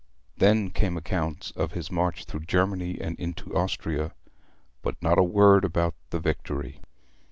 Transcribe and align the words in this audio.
Then 0.35 0.71
came 0.71 0.97
accounts 0.97 1.51
of 1.51 1.73
his 1.73 1.91
march 1.91 2.25
through 2.25 2.39
Germany 2.47 2.97
and 2.99 3.15
into 3.19 3.55
Austria; 3.55 4.15
but 4.81 4.99
not 4.99 5.19
a 5.19 5.23
word 5.23 5.63
about 5.63 5.93
the 6.09 6.19
Victory. 6.19 6.79